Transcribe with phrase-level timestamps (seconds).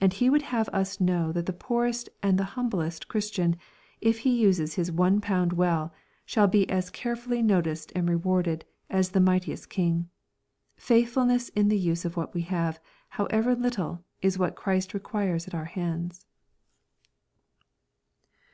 [0.00, 3.56] And he would have us know that the poorest and the humblest Christian,
[4.00, 5.92] if he uses his one pound well,
[6.24, 10.08] shall bo as carefully no ticed and rewarded as the mightiest king.
[10.76, 15.52] Faithfulness in the use of what we have, however little, is what Christ requires at
[15.52, 16.24] oui hands.